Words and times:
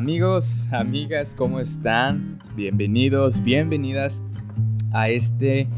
Amigos, 0.00 0.66
amigas, 0.72 1.34
¿cómo 1.34 1.60
están? 1.60 2.38
Bienvenidos, 2.56 3.42
bienvenidas 3.42 4.22
a 4.92 5.10
este 5.10 5.68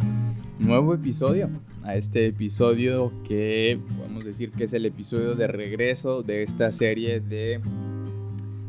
nuevo 0.61 0.95
episodio, 0.95 1.51
a 1.83 1.97
este 1.97 2.29
episodio 2.29 3.13
que 3.25 3.81
podemos 3.99 4.25
decir 4.25 4.53
que 4.53 4.63
es 4.63 4.73
el 4.75 4.87
episodio 4.87 5.35
de 5.35 5.49
regreso 5.49 6.23
de 6.23 6.45
esta 6.45 6.71
serie 6.71 7.19
de 7.19 7.61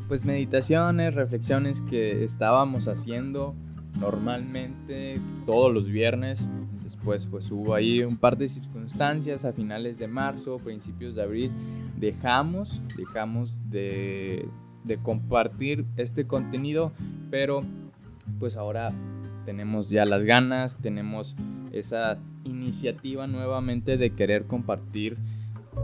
pues 0.08 0.26
meditaciones, 0.26 1.14
reflexiones 1.14 1.82
que 1.82 2.24
estábamos 2.24 2.88
haciendo 2.88 3.54
normalmente 4.00 5.22
todos 5.46 5.72
los 5.72 5.88
viernes. 5.88 6.50
Después 6.84 7.28
pues 7.28 7.52
hubo 7.52 7.76
ahí 7.76 8.02
un 8.02 8.18
par 8.18 8.40
de 8.40 8.50
circunstancias 8.50 9.46
a 9.46 9.54
finales 9.54 10.00
de 10.00 10.08
marzo, 10.08 10.58
principios 10.58 11.14
de 11.14 11.22
abril. 11.22 11.52
Dejamos, 12.00 12.82
dejamos 12.98 13.62
de, 13.70 14.50
de 14.84 14.98
compartir 14.98 15.86
este 15.98 16.26
contenido, 16.26 16.92
pero 17.30 17.64
pues 18.40 18.58
ahora 18.58 18.94
tenemos 19.46 19.90
ya 19.90 20.06
las 20.06 20.24
ganas, 20.24 20.78
tenemos 20.78 21.36
esa 21.72 22.18
iniciativa 22.44 23.28
nuevamente 23.28 23.98
de 23.98 24.12
querer 24.12 24.46
compartir 24.46 25.18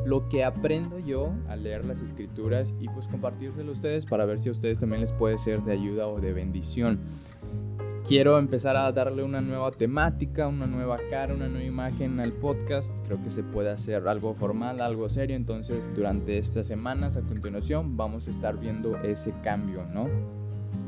lo 0.05 0.29
que 0.29 0.43
aprendo 0.43 0.99
yo 0.99 1.33
al 1.47 1.63
leer 1.63 1.85
las 1.85 2.01
escrituras 2.01 2.73
y 2.79 2.87
pues 2.89 3.07
compartírselo 3.07 3.69
a 3.69 3.73
ustedes 3.73 4.05
para 4.05 4.25
ver 4.25 4.41
si 4.41 4.49
a 4.49 4.51
ustedes 4.51 4.79
también 4.79 5.01
les 5.01 5.11
puede 5.11 5.37
ser 5.37 5.63
de 5.63 5.73
ayuda 5.73 6.07
o 6.07 6.19
de 6.19 6.31
bendición. 6.31 6.99
Quiero 8.09 8.39
empezar 8.39 8.75
a 8.75 8.91
darle 8.91 9.21
una 9.21 9.39
nueva 9.39 9.69
temática, 9.69 10.47
una 10.47 10.65
nueva 10.65 10.97
cara, 11.11 11.35
una 11.35 11.47
nueva 11.47 11.63
imagen 11.63 12.19
al 12.19 12.33
podcast. 12.33 12.91
Creo 13.05 13.21
que 13.21 13.29
se 13.29 13.43
puede 13.43 13.69
hacer 13.69 14.07
algo 14.07 14.33
formal, 14.33 14.81
algo 14.81 15.09
serio. 15.09 15.35
Entonces, 15.35 15.83
durante 15.95 16.39
estas 16.39 16.65
semanas 16.65 17.17
a 17.17 17.21
continuación 17.21 17.97
vamos 17.97 18.27
a 18.27 18.31
estar 18.31 18.59
viendo 18.59 18.97
ese 19.03 19.31
cambio, 19.43 19.85
¿no? 19.93 20.38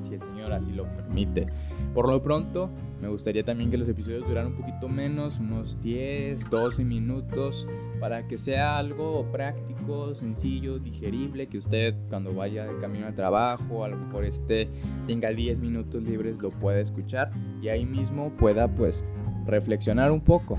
Si 0.03 0.13
el 0.13 0.21
Señor 0.21 0.53
así 0.53 0.71
lo 0.71 0.83
permite. 0.85 1.47
Por 1.93 2.09
lo 2.09 2.21
pronto, 2.21 2.69
me 3.01 3.07
gustaría 3.07 3.43
también 3.43 3.71
que 3.71 3.77
los 3.77 3.89
episodios 3.89 4.27
duraran 4.27 4.51
un 4.51 4.57
poquito 4.57 4.87
menos, 4.87 5.39
unos 5.39 5.81
10, 5.81 6.49
12 6.49 6.83
minutos, 6.85 7.67
para 7.99 8.27
que 8.27 8.37
sea 8.37 8.77
algo 8.77 9.25
práctico, 9.31 10.13
sencillo, 10.15 10.79
digerible, 10.79 11.47
que 11.47 11.57
usted 11.57 11.95
cuando 12.09 12.33
vaya 12.33 12.65
de 12.65 12.79
camino 12.79 13.07
al 13.07 13.15
trabajo, 13.15 13.83
a 13.83 13.87
lo 13.87 13.97
mejor 13.97 14.25
esté, 14.25 14.69
tenga 15.07 15.29
10 15.29 15.59
minutos 15.59 16.01
libres, 16.03 16.37
lo 16.39 16.51
pueda 16.51 16.79
escuchar 16.79 17.31
y 17.61 17.69
ahí 17.69 17.85
mismo 17.85 18.31
pueda 18.37 18.67
pues 18.67 19.03
reflexionar 19.45 20.11
un 20.11 20.21
poco. 20.21 20.57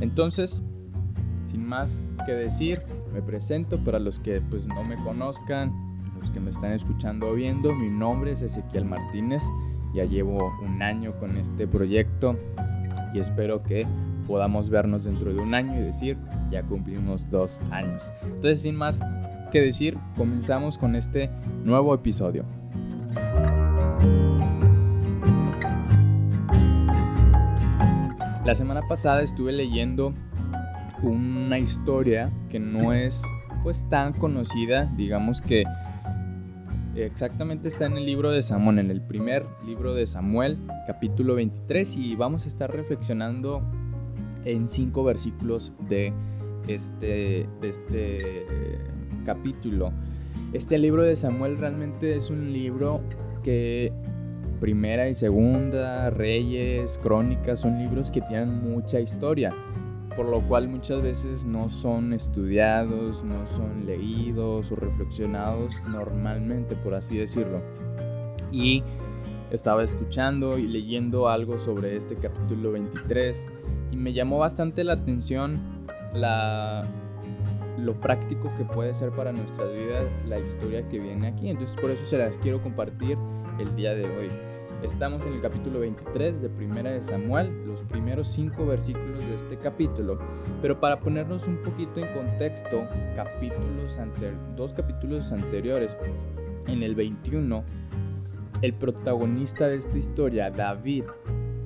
Entonces, 0.00 0.62
sin 1.44 1.66
más 1.66 2.06
que 2.26 2.32
decir, 2.32 2.82
me 3.12 3.22
presento 3.22 3.82
para 3.82 3.98
los 3.98 4.18
que 4.18 4.40
pues 4.40 4.66
no 4.66 4.84
me 4.84 4.96
conozcan, 4.96 5.72
que 6.30 6.40
me 6.40 6.50
están 6.50 6.72
escuchando 6.72 7.28
o 7.28 7.34
viendo, 7.34 7.74
mi 7.74 7.88
nombre 7.88 8.32
es 8.32 8.42
Ezequiel 8.42 8.84
Martínez, 8.84 9.42
ya 9.94 10.04
llevo 10.04 10.52
un 10.62 10.82
año 10.82 11.18
con 11.18 11.36
este 11.36 11.66
proyecto 11.66 12.36
y 13.14 13.20
espero 13.20 13.62
que 13.62 13.86
podamos 14.26 14.68
vernos 14.70 15.04
dentro 15.04 15.32
de 15.32 15.40
un 15.40 15.54
año 15.54 15.78
y 15.80 15.82
decir, 15.82 16.18
ya 16.50 16.62
cumplimos 16.62 17.28
dos 17.30 17.60
años. 17.70 18.12
Entonces, 18.22 18.62
sin 18.62 18.76
más 18.76 19.00
que 19.50 19.60
decir, 19.60 19.96
comenzamos 20.16 20.76
con 20.76 20.96
este 20.96 21.30
nuevo 21.64 21.94
episodio. 21.94 22.44
La 28.44 28.54
semana 28.54 28.82
pasada 28.88 29.22
estuve 29.22 29.52
leyendo 29.52 30.14
una 31.02 31.58
historia 31.58 32.30
que 32.48 32.58
no 32.60 32.92
es 32.92 33.24
pues 33.62 33.88
tan 33.88 34.12
conocida, 34.12 34.84
digamos 34.96 35.40
que 35.40 35.64
Exactamente 36.96 37.68
está 37.68 37.84
en 37.84 37.98
el 37.98 38.06
libro 38.06 38.30
de 38.30 38.42
Samuel, 38.42 38.78
en 38.78 38.90
el 38.90 39.02
primer 39.02 39.44
libro 39.66 39.92
de 39.92 40.06
Samuel, 40.06 40.56
capítulo 40.86 41.34
23, 41.34 41.94
y 41.98 42.16
vamos 42.16 42.46
a 42.46 42.48
estar 42.48 42.74
reflexionando 42.74 43.60
en 44.46 44.66
cinco 44.66 45.04
versículos 45.04 45.74
de 45.90 46.14
este, 46.68 47.46
de 47.60 47.68
este 47.68 48.78
capítulo. 49.26 49.92
Este 50.54 50.78
libro 50.78 51.02
de 51.02 51.16
Samuel 51.16 51.58
realmente 51.58 52.16
es 52.16 52.30
un 52.30 52.50
libro 52.54 53.02
que 53.42 53.92
primera 54.58 55.06
y 55.10 55.14
segunda, 55.14 56.08
Reyes, 56.08 56.98
Crónicas, 57.02 57.60
son 57.60 57.78
libros 57.78 58.10
que 58.10 58.22
tienen 58.22 58.72
mucha 58.72 59.00
historia 59.00 59.54
por 60.16 60.26
lo 60.26 60.40
cual 60.40 60.68
muchas 60.68 61.02
veces 61.02 61.44
no 61.44 61.68
son 61.68 62.12
estudiados, 62.12 63.22
no 63.22 63.46
son 63.48 63.84
leídos 63.86 64.72
o 64.72 64.76
reflexionados 64.76 65.74
normalmente, 65.88 66.74
por 66.74 66.94
así 66.94 67.18
decirlo. 67.18 67.60
Y 68.50 68.82
estaba 69.50 69.82
escuchando 69.82 70.58
y 70.58 70.66
leyendo 70.66 71.28
algo 71.28 71.58
sobre 71.58 71.96
este 71.96 72.16
capítulo 72.16 72.72
23 72.72 73.48
y 73.92 73.96
me 73.96 74.12
llamó 74.12 74.38
bastante 74.38 74.82
la 74.84 74.94
atención 74.94 75.60
lo 77.78 77.94
práctico 78.00 78.50
que 78.56 78.64
puede 78.64 78.94
ser 78.94 79.10
para 79.10 79.32
nuestras 79.32 79.70
vidas 79.70 80.06
la 80.26 80.38
historia 80.38 80.88
que 80.88 80.98
viene 80.98 81.28
aquí. 81.28 81.48
Entonces 81.48 81.76
por 81.78 81.90
eso 81.90 82.04
se 82.06 82.18
las 82.18 82.38
quiero 82.38 82.62
compartir 82.62 83.18
el 83.58 83.76
día 83.76 83.94
de 83.94 84.04
hoy. 84.04 84.30
Estamos 84.82 85.22
en 85.22 85.32
el 85.32 85.40
capítulo 85.40 85.80
23 85.80 86.42
de 86.42 86.50
Primera 86.50 86.90
de 86.90 87.02
Samuel, 87.02 87.66
los 87.66 87.82
primeros 87.84 88.28
cinco 88.28 88.66
versículos 88.66 89.18
de 89.20 89.34
este 89.34 89.56
capítulo. 89.56 90.18
Pero 90.60 90.78
para 90.78 91.00
ponernos 91.00 91.48
un 91.48 91.56
poquito 91.62 92.00
en 92.00 92.12
contexto, 92.14 92.86
capítulos 93.16 93.98
dos 94.54 94.74
capítulos 94.74 95.32
anteriores, 95.32 95.96
en 96.66 96.82
el 96.82 96.94
21, 96.94 97.64
el 98.60 98.74
protagonista 98.74 99.66
de 99.66 99.76
esta 99.76 99.96
historia, 99.96 100.50
David, 100.50 101.04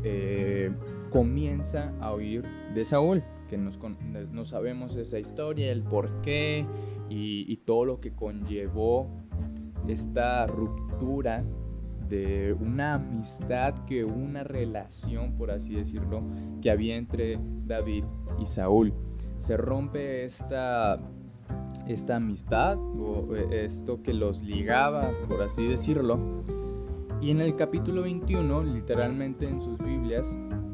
eh, 0.05 0.71
comienza 1.11 1.93
a 2.01 2.13
oír 2.13 2.45
de 2.75 2.85
Saúl, 2.85 3.25
que 3.49 3.59
no 3.59 4.45
sabemos 4.45 4.95
esa 4.95 5.19
historia, 5.19 5.73
el 5.73 5.83
por 5.83 6.23
qué 6.23 6.65
y 7.09 7.57
todo 7.67 7.85
lo 7.85 8.01
que 8.01 8.13
conllevó 8.13 9.11
esta 9.89 10.47
ruptura 10.47 11.45
de 12.11 12.55
una 12.61 12.95
amistad 12.95 13.87
que 13.87 14.05
una 14.05 14.45
relación, 14.45 15.37
por 15.37 15.51
así 15.51 15.75
decirlo, 15.75 16.23
que 16.61 16.71
había 16.71 16.97
entre 16.97 17.39
David 17.67 18.05
y 18.39 18.47
Saúl. 18.47 18.93
Se 19.39 19.57
rompe 19.57 20.25
esta, 20.25 21.01
esta 21.87 22.17
amistad 22.17 22.77
o 22.79 23.35
eh, 23.35 23.65
esto 23.65 24.03
que 24.03 24.13
los 24.13 24.43
ligaba, 24.43 25.13
por 25.29 25.43
así 25.43 25.67
decirlo. 25.67 26.19
Y 27.23 27.31
en 27.31 27.41
el 27.41 27.55
capítulo 27.55 28.03
21, 28.03 28.65
literalmente 28.65 29.49
en 29.49 29.61
sus 29.61 29.79
Biblias, 29.79 30.27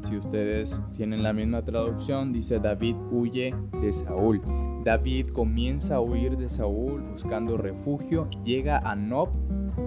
si 0.07 0.15
ustedes 0.15 0.83
tienen 0.93 1.21
la 1.21 1.33
misma 1.33 1.63
traducción, 1.63 2.31
dice 2.31 2.59
David 2.59 2.95
huye 3.11 3.53
de 3.81 3.93
Saúl. 3.93 4.41
David 4.85 5.27
comienza 5.31 5.95
a 5.95 5.99
huir 5.99 6.37
de 6.37 6.47
Saúl 6.49 7.01
buscando 7.01 7.57
refugio, 7.57 8.29
llega 8.45 8.77
a 8.77 8.95
Nob 8.95 9.29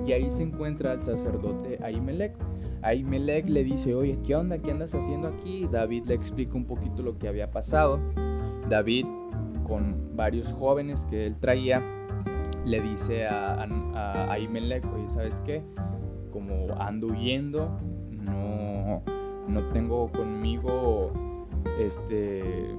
y 0.07 0.13
ahí 0.13 0.31
se 0.31 0.43
encuentra 0.43 0.93
el 0.95 1.03
sacerdote 1.03 1.79
Ahimelech. 1.83 2.35
Ahimelech 2.83 3.49
le 3.49 3.65
dice, 3.65 3.95
oye, 3.95 4.19
¿qué 4.25 4.35
onda? 4.35 4.59
¿Qué 4.59 4.71
andas 4.71 4.95
haciendo 4.95 5.29
aquí? 5.29 5.69
David 5.71 6.05
le 6.07 6.15
explica 6.15 6.55
un 6.55 6.65
poquito 6.65 7.03
lo 7.03 7.19
que 7.19 7.29
había 7.29 7.51
pasado. 7.51 8.01
David, 8.69 9.07
con 9.67 10.17
varios 10.17 10.53
jóvenes 10.53 11.07
que 11.11 11.27
él 11.27 11.37
traía, 11.39 11.83
le 12.65 12.81
dice 12.81 13.27
a, 13.27 13.55
a, 13.55 14.33
Ahimelech, 14.33 14.85
oye, 14.95 15.09
¿sabes 15.09 15.43
qué? 15.45 15.63
Como 16.31 16.73
ando 16.79 17.09
huyendo, 17.09 17.79
no, 18.11 19.03
no 19.49 19.65
tengo 19.73 20.11
conmigo 20.13 21.13
este 21.79 22.77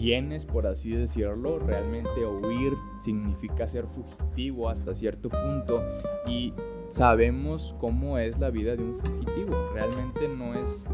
bienes, 0.00 0.46
por 0.46 0.66
así 0.66 0.90
decirlo. 0.90 1.58
Realmente 1.58 2.26
huir 2.26 2.72
significa 2.98 3.68
ser 3.68 3.86
fugitivo 3.86 4.68
hasta 4.68 4.94
cierto 4.94 5.28
punto 5.28 5.82
y 6.26 6.54
sabemos 6.88 7.74
cómo 7.78 8.18
es 8.18 8.38
la 8.38 8.50
vida 8.50 8.76
de 8.76 8.82
un 8.82 8.98
fugitivo. 8.98 9.70
Realmente 9.74 10.28
no 10.28 10.54
es, 10.54 10.86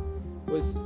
pues, 0.46 0.80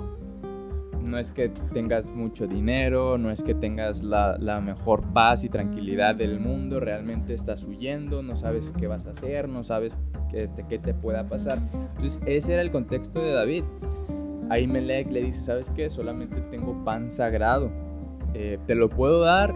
no 1.02 1.18
es 1.18 1.32
que 1.32 1.48
tengas 1.72 2.10
mucho 2.10 2.46
dinero, 2.46 3.16
no 3.18 3.30
es 3.30 3.42
que 3.42 3.54
tengas 3.54 4.02
la, 4.02 4.36
la, 4.38 4.60
mejor 4.60 5.02
paz 5.12 5.42
y 5.44 5.48
tranquilidad 5.48 6.14
del 6.14 6.38
mundo, 6.38 6.78
realmente 6.78 7.34
estás 7.34 7.64
huyendo, 7.64 8.22
no 8.22 8.36
sabes 8.36 8.72
qué 8.78 8.86
vas 8.86 9.06
a 9.06 9.10
hacer, 9.10 9.48
no 9.48 9.64
sabes 9.64 9.98
qué, 10.30 10.44
este, 10.44 10.64
qué 10.68 10.78
te 10.78 10.94
pueda 10.94 11.26
pasar. 11.26 11.58
Entonces 11.96 12.22
ese 12.26 12.52
era 12.52 12.62
el 12.62 12.70
contexto 12.70 13.20
de 13.20 13.32
David. 13.32 13.64
Ahí 14.50 14.66
Melech 14.66 15.10
le 15.10 15.22
dice, 15.22 15.42
¿sabes 15.42 15.70
qué? 15.70 15.88
Solamente 15.88 16.40
tengo 16.50 16.84
pan 16.84 17.10
sagrado 17.12 17.70
eh, 18.34 18.58
te 18.66 18.74
lo 18.74 18.88
puedo 18.88 19.20
dar, 19.20 19.54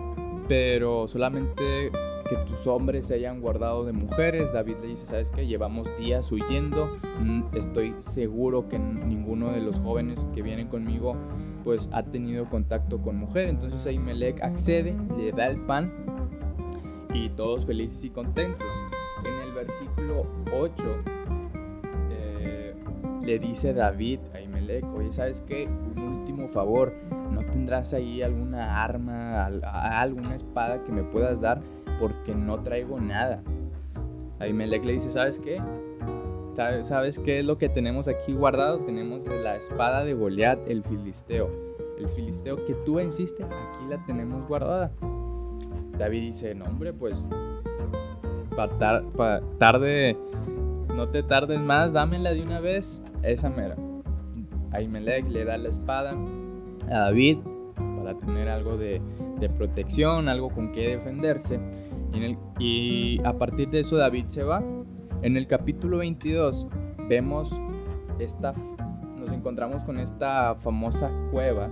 pero 0.48 1.08
solamente 1.08 1.90
que 2.28 2.36
tus 2.46 2.66
hombres 2.66 3.06
se 3.06 3.14
hayan 3.14 3.40
guardado 3.40 3.84
de 3.84 3.92
mujeres. 3.92 4.52
David 4.52 4.76
le 4.80 4.88
dice, 4.88 5.06
¿sabes 5.06 5.30
qué? 5.30 5.46
Llevamos 5.46 5.86
días 5.98 6.30
huyendo. 6.32 6.98
Mm, 7.20 7.44
estoy 7.54 7.94
seguro 7.98 8.68
que 8.68 8.78
ninguno 8.78 9.52
de 9.52 9.60
los 9.60 9.80
jóvenes 9.80 10.28
que 10.34 10.42
vienen 10.42 10.68
conmigo 10.68 11.16
pues 11.64 11.88
ha 11.92 12.02
tenido 12.02 12.48
contacto 12.48 13.00
con 13.00 13.16
mujer. 13.16 13.48
Entonces 13.48 13.86
Ahimelech 13.86 14.42
accede, 14.42 14.94
le 15.16 15.32
da 15.32 15.46
el 15.46 15.60
pan 15.60 15.92
y 17.12 17.30
todos 17.30 17.64
felices 17.64 18.04
y 18.04 18.10
contentos. 18.10 18.68
En 19.24 19.48
el 19.48 19.54
versículo 19.54 20.26
8 20.52 20.72
eh, 22.10 22.74
le 23.22 23.38
dice 23.38 23.72
David 23.72 24.20
a 24.34 24.40
Imelec, 24.40 24.84
oye, 24.94 25.12
¿sabes 25.12 25.42
qué? 25.46 25.66
Un 25.66 25.98
último 25.98 26.48
favor, 26.48 26.92
¿no 27.30 27.44
tendrás 27.44 27.94
ahí 27.94 28.22
alguna 28.22 28.82
arma, 28.82 29.46
alguna 29.46 30.34
espada 30.34 30.82
que 30.84 30.92
me 30.92 31.02
puedas 31.02 31.40
dar? 31.40 31.60
Porque 32.00 32.34
no 32.34 32.62
traigo 32.62 33.00
nada. 33.00 33.42
Ahimelech 34.40 34.84
le 34.84 34.94
dice, 34.94 35.10
¿sabes 35.10 35.38
qué? 35.38 35.60
¿Sabes 36.82 37.18
qué 37.18 37.40
es 37.40 37.44
lo 37.44 37.58
que 37.58 37.68
tenemos 37.68 38.06
aquí 38.06 38.32
guardado? 38.32 38.78
Tenemos 38.80 39.26
la 39.26 39.56
espada 39.56 40.04
de 40.04 40.14
Goliat, 40.14 40.58
el 40.68 40.84
filisteo. 40.84 41.50
El 41.98 42.08
filisteo 42.08 42.64
que 42.64 42.74
tú 42.84 42.94
venciste, 42.94 43.44
aquí 43.44 43.86
la 43.88 44.04
tenemos 44.06 44.46
guardada. 44.46 44.90
David 45.98 46.20
dice, 46.20 46.54
no 46.54 46.64
hombre, 46.64 46.92
pues 46.92 47.24
para 48.56 49.40
tarde, 49.58 50.16
no 50.94 51.08
te 51.08 51.22
tardes 51.22 51.60
más, 51.60 51.92
dámela 51.92 52.32
de 52.32 52.42
una 52.42 52.60
vez, 52.60 53.02
esa 53.22 53.50
mera. 53.50 53.76
Ahimelech 54.70 55.28
le 55.28 55.44
da 55.44 55.56
la 55.56 55.68
espada 55.68 56.14
a 56.90 56.98
David 56.98 57.38
para 57.74 58.18
tener 58.18 58.48
algo 58.48 58.76
de, 58.76 59.00
protección, 59.58 60.28
algo 60.28 60.48
con 60.48 60.72
que 60.72 60.96
defenderse. 60.96 61.60
Y, 62.58 63.20
a 63.24 63.34
partir 63.34 63.68
de 63.70 63.80
eso 63.80 63.96
David 63.96 64.26
se 64.28 64.42
va. 64.42 64.62
En 65.22 65.36
el 65.36 65.46
capítulo 65.46 65.98
22 65.98 66.66
vemos 67.08 67.54
esta, 68.18 68.54
nos 69.18 69.32
encontramos 69.32 69.82
con 69.84 69.98
esta 69.98 70.54
famosa 70.56 71.10
cueva 71.30 71.68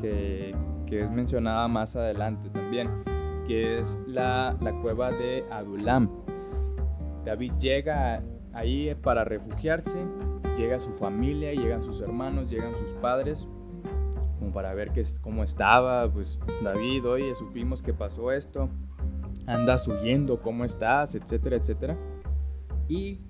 que, 0.00 0.54
que 0.86 1.02
es 1.02 1.10
mencionada 1.10 1.66
más 1.68 1.96
adelante 1.96 2.50
también, 2.50 2.88
que 3.46 3.78
es 3.78 3.98
la, 4.06 4.56
la 4.60 4.72
cueva 4.80 5.10
de 5.10 5.44
Adulam. 5.50 6.08
David 7.24 7.52
llega 7.58 8.22
ahí 8.52 8.94
para 9.02 9.24
refugiarse, 9.24 10.04
llega 10.58 10.80
su 10.80 10.92
familia, 10.92 11.52
llegan 11.52 11.82
sus 11.82 12.00
hermanos, 12.00 12.50
llegan 12.50 12.76
sus 12.76 12.92
padres, 12.94 13.48
como 14.42 14.52
para 14.52 14.74
ver 14.74 14.90
qué, 14.90 15.04
cómo 15.20 15.44
estaba, 15.44 16.12
pues 16.12 16.40
David, 16.64 17.06
oye, 17.06 17.32
supimos 17.36 17.80
que 17.80 17.94
pasó 17.94 18.32
esto, 18.32 18.68
andas 19.46 19.86
huyendo, 19.86 20.42
cómo 20.42 20.64
estás, 20.64 21.14
etcétera, 21.14 21.56
etcétera. 21.56 21.96
Y 22.88 23.20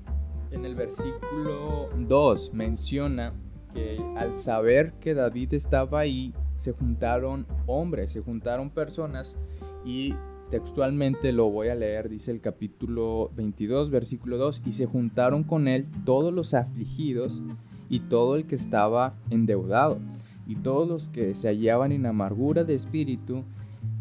en 0.51 0.65
el 0.65 0.75
versículo 0.75 1.91
2 1.99 2.55
menciona 2.55 3.35
que 3.75 4.03
al 4.17 4.35
saber 4.37 4.95
que 5.01 5.13
David 5.13 5.53
estaba 5.53 6.01
ahí, 6.01 6.33
se 6.57 6.73
juntaron 6.73 7.47
hombres, 7.67 8.13
se 8.13 8.23
juntaron 8.23 8.71
personas 8.71 9.37
y 9.85 10.15
textualmente 10.51 11.31
lo 11.33 11.51
voy 11.51 11.69
a 11.69 11.75
leer, 11.75 12.09
dice 12.09 12.31
el 12.31 12.41
capítulo 12.41 13.31
22, 13.37 13.91
versículo 13.91 14.39
2, 14.39 14.63
y 14.65 14.73
se 14.73 14.87
juntaron 14.87 15.45
con 15.45 15.69
él 15.69 15.87
todos 16.07 16.33
los 16.33 16.55
afligidos 16.55 17.43
y 17.91 18.01
todo 18.01 18.37
el 18.37 18.47
que 18.47 18.55
estaba 18.55 19.15
endeudado, 19.29 19.99
y 20.47 20.57
todos 20.57 20.89
los 20.89 21.09
que 21.09 21.35
se 21.35 21.49
hallaban 21.49 21.93
en 21.93 22.07
amargura 22.07 22.65
de 22.65 22.75
espíritu, 22.75 23.45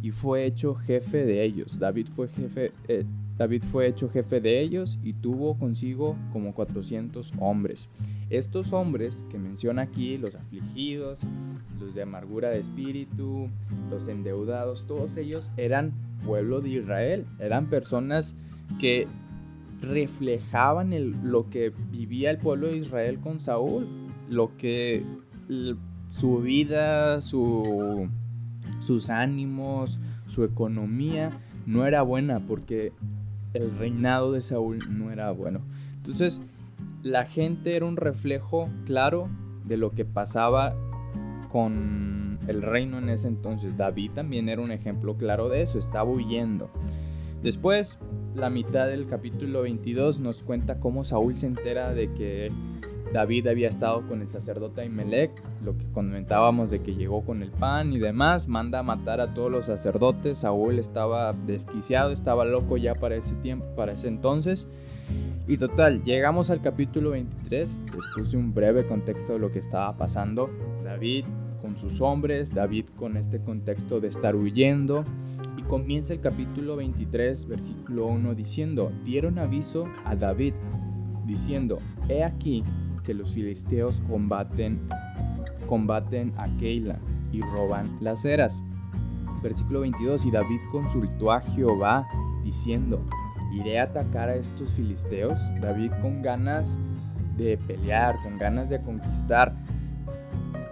y 0.02 0.12
fue 0.12 0.46
hecho 0.46 0.76
jefe 0.76 1.26
de 1.26 1.44
ellos. 1.44 1.80
David 1.80 2.08
fue 2.14 2.28
jefe, 2.28 2.72
eh, 2.88 3.06
David 3.38 3.64
fue 3.64 3.88
hecho 3.88 4.10
jefe 4.10 4.42
de 4.42 4.62
ellos 4.62 5.00
y 5.04 5.14
tuvo 5.14 5.58
consigo 5.58 6.16
como 6.34 6.54
400 6.54 7.34
hombres. 7.40 7.90
Estos 8.30 8.74
hombres 8.74 9.26
que 9.30 9.38
menciona 9.38 9.84
aquí, 9.84 10.18
los 10.18 10.36
afligidos, 10.36 11.20
los 11.80 11.96
de 11.96 12.04
amargura 12.04 12.50
de 12.50 12.60
espíritu, 12.60 13.50
los 13.90 14.08
endeudados, 14.08 14.86
todos 14.86 15.18
ellos 15.18 15.52
eran 15.58 15.94
pueblo 16.26 16.62
de 16.62 16.70
Israel, 16.70 17.26
eran 17.40 17.68
personas 17.70 18.36
que 18.80 19.08
reflejaban 19.82 20.92
lo 21.24 21.50
que 21.50 21.74
vivía 21.92 22.30
el 22.30 22.38
pueblo 22.38 22.68
de 22.68 22.78
Israel 22.78 23.20
con 23.20 23.42
Saúl, 23.42 23.88
lo 24.30 24.56
que 24.58 25.04
su 26.12 26.38
vida, 26.42 27.22
su 27.24 28.08
sus 28.82 29.10
ánimos, 29.10 30.00
su 30.28 30.44
economía 30.44 31.32
no 31.66 31.86
era 31.86 32.02
buena 32.02 32.40
porque 32.40 32.92
el 33.54 33.76
reinado 33.78 34.32
de 34.32 34.42
Saúl 34.42 34.80
no 34.90 35.12
era 35.12 35.32
bueno. 35.32 35.62
Entonces, 35.96 36.42
la 37.04 37.26
gente 37.26 37.76
era 37.76 37.86
un 37.86 37.98
reflejo 37.98 38.70
claro 38.86 39.30
de 39.66 39.78
lo 39.78 39.92
que 39.92 40.06
pasaba 40.06 40.76
con 41.50 42.40
el 42.48 42.62
reino 42.62 42.98
en 42.98 43.10
ese 43.10 43.28
entonces. 43.28 43.78
David 43.78 44.12
también 44.16 44.50
era 44.50 44.62
un 44.62 44.72
ejemplo 44.72 45.16
claro 45.16 45.50
de 45.50 45.62
eso, 45.62 45.78
estaba 45.78 46.10
huyendo. 46.10 46.70
Después, 47.44 47.98
la 48.36 48.50
mitad 48.50 48.88
del 48.88 49.08
capítulo 49.08 49.64
22 49.64 50.20
nos 50.20 50.44
cuenta 50.44 50.80
cómo 50.80 51.04
Saúl 51.04 51.36
se 51.36 51.48
entera 51.48 51.94
de 51.94 52.12
que 52.14 52.52
David 53.14 53.48
había 53.48 53.68
estado 53.68 54.08
con 54.08 54.22
el 54.22 54.30
sacerdote 54.30 54.82
Ahimelech, 54.82 55.32
lo 55.64 55.78
que 55.78 55.86
comentábamos 55.92 56.70
de 56.70 56.82
que 56.82 56.96
llegó 56.96 57.26
con 57.26 57.44
el 57.44 57.52
pan 57.52 57.92
y 57.92 58.00
demás, 58.00 58.48
manda 58.48 58.80
a 58.80 58.84
matar 58.84 59.20
a 59.20 59.34
todos 59.34 59.52
los 59.52 59.66
sacerdotes. 59.66 60.40
Saúl 60.40 60.80
estaba 60.80 61.34
desquiciado, 61.34 62.12
estaba 62.12 62.46
loco 62.46 62.78
ya 62.78 62.96
para 62.96 63.16
ese 63.16 63.36
tiempo, 63.36 63.66
para 63.76 63.94
ese 63.94 64.08
entonces. 64.08 64.68
Y 65.48 65.58
total, 65.58 66.04
llegamos 66.04 66.50
al 66.50 66.62
capítulo 66.62 67.12
23, 67.12 67.80
les 67.94 68.08
puse 68.16 68.38
un 68.38 68.54
breve 68.54 68.86
contexto 68.86 69.34
de 69.34 69.40
lo 69.40 69.52
que 69.52 69.60
estaba 69.60 69.98
pasando. 69.98 70.50
David 70.84 71.26
con 71.62 71.78
sus 71.78 72.00
hombres, 72.02 72.54
David 72.54 72.86
con 72.96 73.18
este 73.18 73.40
contexto 73.40 74.00
de 74.00 74.08
estar 74.08 74.36
huyendo. 74.36 75.04
Y 75.58 75.64
comienza 75.64 76.14
el 76.14 76.22
capítulo 76.22 76.78
23, 76.78 77.46
versículo 77.48 78.08
1, 78.08 78.36
diciendo, 78.36 78.92
dieron 79.04 79.38
aviso 79.38 79.86
a 80.06 80.16
David, 80.16 80.54
diciendo, 81.26 81.80
he 82.08 82.24
aquí 82.24 82.64
que 83.04 83.14
los 83.14 83.34
filisteos 83.34 84.02
combaten, 84.10 84.80
combaten 85.68 86.34
a 86.38 86.48
Keila 86.58 87.00
y 87.32 87.42
roban 87.42 87.98
las 88.00 88.26
eras. 88.26 88.62
Versículo 89.42 89.82
22, 89.82 90.26
y 90.26 90.32
David 90.32 90.60
consultó 90.72 91.32
a 91.32 91.42
Jehová 91.42 92.08
diciendo, 92.44 93.04
¿iré 93.52 93.80
a 93.80 93.84
atacar 93.84 94.30
a 94.30 94.36
estos 94.36 94.72
filisteos? 94.74 95.40
David 95.60 95.92
con 96.02 96.22
ganas 96.22 96.78
de 97.38 97.58
pelear, 97.58 98.18
con 98.22 98.38
ganas 98.38 98.70
de 98.70 98.82
conquistar. 98.82 99.54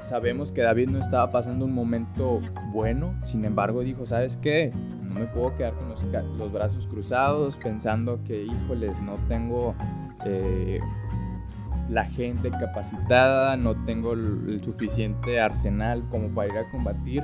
Sabemos 0.02 0.52
que 0.52 0.62
David 0.62 0.90
no 0.90 1.00
estaba 1.00 1.32
pasando 1.32 1.66
un 1.66 1.74
momento 1.74 2.42
bueno, 2.72 3.14
sin 3.26 3.44
embargo 3.46 3.82
dijo, 3.82 4.06
¿sabes 4.06 4.38
qué? 4.38 4.72
No 5.04 5.16
me 5.16 5.26
puedo 5.26 5.56
quedar 5.58 5.74
con 5.74 5.90
los, 5.90 6.52
brazos 6.52 6.88
cruzados 6.88 7.58
pensando 7.58 8.24
que, 8.24 8.44
híjoles, 8.44 9.02
no 9.02 9.16
tengo 9.28 9.76
eh, 10.26 10.80
la 11.90 12.06
gente 12.06 12.52
capacitada, 12.52 13.58
no 13.58 13.76
tengo 13.86 14.14
el, 14.14 14.62
suficiente 14.64 15.40
arsenal 15.40 16.04
como 16.10 16.30
para 16.30 16.52
ir 16.52 16.58
a 16.58 16.70
combatir. 16.70 17.24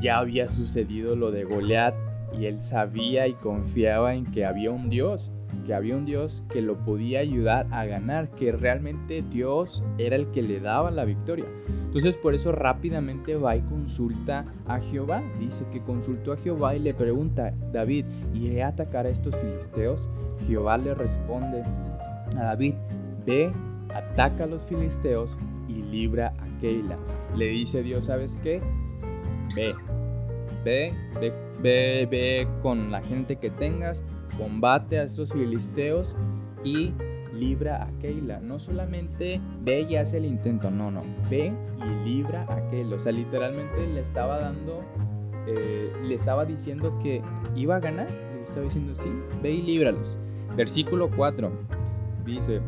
Ya 0.00 0.18
había 0.18 0.48
sucedido 0.48 1.16
lo 1.16 1.30
de 1.30 1.44
Goliat 1.44 1.94
y 2.38 2.46
él 2.46 2.60
sabía 2.60 3.26
y 3.26 3.34
confiaba 3.34 4.14
en 4.14 4.26
que 4.26 4.44
había 4.44 4.70
un 4.70 4.88
Dios, 4.88 5.30
que 5.66 5.74
había 5.74 5.96
un 5.96 6.04
Dios 6.04 6.44
que 6.50 6.62
lo 6.62 6.78
podía 6.84 7.20
ayudar 7.20 7.66
a 7.70 7.84
ganar, 7.84 8.30
que 8.30 8.52
realmente 8.52 9.22
Dios 9.22 9.82
era 9.98 10.16
el 10.16 10.30
que 10.30 10.42
le 10.42 10.60
daba 10.60 10.90
la 10.90 11.04
victoria. 11.04 11.46
Entonces 11.84 12.16
por 12.16 12.34
eso 12.34 12.52
rápidamente 12.52 13.34
va 13.36 13.56
y 13.56 13.62
consulta 13.62 14.44
a 14.66 14.78
Jehová. 14.78 15.22
Dice 15.40 15.64
que 15.72 15.82
consultó 15.82 16.32
a 16.32 16.36
Jehová 16.36 16.76
y 16.76 16.80
le 16.80 16.94
pregunta, 16.94 17.52
David, 17.72 18.04
¿iré 18.34 18.62
a 18.62 18.68
atacar 18.68 19.06
a 19.06 19.10
estos 19.10 19.34
filisteos? 19.36 20.06
Jehová 20.46 20.78
le 20.78 20.94
responde 20.94 21.64
a 22.36 22.44
David, 22.44 22.74
ve, 23.28 23.52
ataca 23.94 24.44
a 24.44 24.46
los 24.46 24.64
filisteos 24.64 25.38
y 25.68 25.82
libra 25.82 26.32
a 26.38 26.60
Keila. 26.60 26.96
Le 27.36 27.48
dice 27.48 27.82
Dios, 27.82 28.06
¿sabes 28.06 28.40
qué? 28.42 28.60
Ve, 29.54 29.74
ve, 30.64 30.92
ve, 31.20 31.32
ve, 31.60 32.08
ve 32.10 32.48
con 32.62 32.90
la 32.90 33.02
gente 33.02 33.36
que 33.36 33.50
tengas, 33.50 34.02
combate 34.38 34.98
a 34.98 35.02
estos 35.02 35.32
filisteos 35.32 36.16
y 36.64 36.92
libra 37.34 37.84
a 37.84 37.90
Keila. 38.00 38.40
No 38.40 38.58
solamente 38.58 39.40
ve 39.62 39.82
y 39.82 39.96
hace 39.96 40.16
el 40.16 40.24
intento, 40.24 40.70
no, 40.70 40.90
no, 40.90 41.02
ve 41.30 41.52
y 41.86 42.08
libra 42.08 42.46
a 42.48 42.70
Keila. 42.70 42.96
O 42.96 42.98
sea, 42.98 43.12
literalmente 43.12 43.86
le 43.86 44.00
estaba 44.00 44.38
dando, 44.38 44.82
eh, 45.46 45.92
le 46.02 46.14
estaba 46.14 46.46
diciendo 46.46 46.98
que 47.02 47.20
iba 47.54 47.76
a 47.76 47.80
ganar. 47.80 48.08
Le 48.10 48.44
estaba 48.44 48.64
diciendo, 48.64 48.94
sí, 48.94 49.10
ve 49.42 49.50
y 49.50 49.62
líbralos. 49.62 50.16
Versículo 50.56 51.10
4 51.14 51.52
dice, 52.24 52.60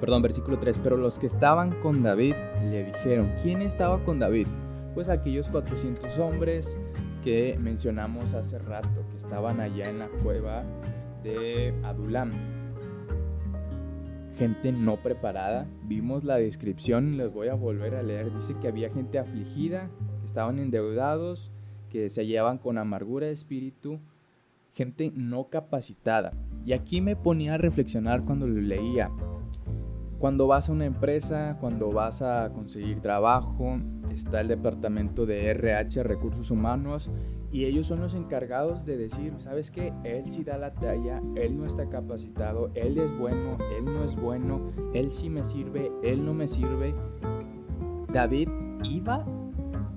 perdón, 0.00 0.22
versículo 0.22 0.58
3, 0.58 0.78
pero 0.78 0.96
los 0.96 1.18
que 1.18 1.26
estaban 1.26 1.80
con 1.82 2.02
David 2.02 2.34
le 2.70 2.84
dijeron, 2.84 3.32
¿quién 3.42 3.62
estaba 3.62 4.02
con 4.04 4.18
David? 4.18 4.46
Pues 4.94 5.08
aquellos 5.08 5.48
400 5.48 6.18
hombres 6.18 6.76
que 7.22 7.56
mencionamos 7.60 8.34
hace 8.34 8.58
rato, 8.58 8.88
que 9.10 9.16
estaban 9.16 9.60
allá 9.60 9.90
en 9.90 9.98
la 9.98 10.08
cueva 10.22 10.64
de 11.22 11.74
Adulam. 11.84 12.32
Gente 14.36 14.70
no 14.70 14.96
preparada, 14.98 15.66
vimos 15.84 16.22
la 16.22 16.36
descripción 16.36 17.14
y 17.14 17.16
les 17.16 17.32
voy 17.32 17.48
a 17.48 17.54
volver 17.54 17.96
a 17.96 18.02
leer. 18.02 18.32
Dice 18.32 18.54
que 18.60 18.68
había 18.68 18.90
gente 18.90 19.18
afligida, 19.18 19.90
estaban 20.24 20.60
endeudados, 20.60 21.50
que 21.90 22.08
se 22.08 22.20
hallaban 22.20 22.58
con 22.58 22.78
amargura 22.78 23.26
de 23.26 23.32
espíritu, 23.32 23.98
gente 24.74 25.10
no 25.14 25.48
capacitada. 25.48 26.32
Y 26.64 26.72
aquí 26.72 27.00
me 27.00 27.16
ponía 27.16 27.54
a 27.54 27.58
reflexionar 27.58 28.24
cuando 28.24 28.46
lo 28.46 28.60
leía. 28.60 29.10
Cuando 30.18 30.48
vas 30.48 30.68
a 30.68 30.72
una 30.72 30.84
empresa, 30.84 31.56
cuando 31.60 31.92
vas 31.92 32.22
a 32.22 32.50
conseguir 32.52 33.00
trabajo, 33.00 33.78
está 34.12 34.40
el 34.40 34.48
departamento 34.48 35.26
de 35.26 35.46
RH, 35.50 36.02
recursos 36.02 36.50
humanos, 36.50 37.08
y 37.52 37.66
ellos 37.66 37.86
son 37.86 38.00
los 38.00 38.14
encargados 38.14 38.84
de 38.84 38.96
decir, 38.96 39.32
¿sabes 39.38 39.70
qué? 39.70 39.92
Él 40.02 40.28
sí 40.28 40.42
da 40.42 40.58
la 40.58 40.74
talla, 40.74 41.22
él 41.36 41.56
no 41.56 41.64
está 41.64 41.88
capacitado, 41.88 42.70
él 42.74 42.98
es 42.98 43.16
bueno, 43.16 43.58
él 43.78 43.84
no 43.84 44.02
es 44.02 44.16
bueno, 44.16 44.72
él 44.92 45.12
sí 45.12 45.30
me 45.30 45.44
sirve, 45.44 45.90
él 46.02 46.24
no 46.24 46.34
me 46.34 46.48
sirve. 46.48 46.94
David 48.12 48.48
iba 48.82 49.24